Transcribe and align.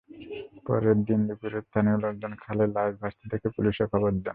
পরের 0.65 0.97
দিনদুপুরে 1.07 1.59
স্থানীয় 1.61 1.97
লোকজন 2.03 2.31
খালে 2.43 2.65
লাশ 2.75 2.91
ভাসতে 3.01 3.25
দেখে 3.31 3.49
পুলিশে 3.55 3.83
খবর 3.91 4.11
দেন। 4.15 4.29